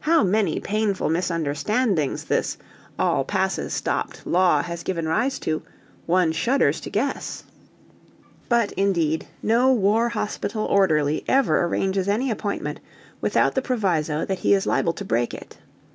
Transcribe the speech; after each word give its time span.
How 0.00 0.22
many 0.22 0.60
painful 0.60 1.08
misunderstandings 1.08 2.24
this 2.24 2.58
"All 2.98 3.24
passes 3.24 3.72
stopped" 3.72 4.26
law 4.26 4.62
has 4.62 4.82
given 4.82 5.08
rise 5.08 5.38
to, 5.38 5.62
one 6.04 6.32
shudders 6.32 6.80
to 6.82 6.90
guess. 6.90 7.44
But 8.50 8.72
indeed 8.72 9.26
no 9.42 9.72
war 9.72 10.10
hospital 10.10 10.66
orderly 10.66 11.24
ever 11.26 11.64
arranges 11.64 12.08
any 12.08 12.30
appointment 12.30 12.80
without 13.22 13.54
the 13.54 13.62
proviso 13.62 14.26
that 14.26 14.40
he 14.40 14.52
is 14.52 14.66
liable 14.66 14.92
to 14.92 15.04
break 15.06 15.32
it. 15.32 15.56